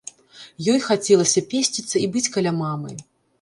Ёй 0.73 0.79
хацелася 0.85 1.43
песціцца 1.51 1.95
і 2.01 2.09
быць 2.17 2.31
каля 2.39 2.55
мамы. 2.63 2.91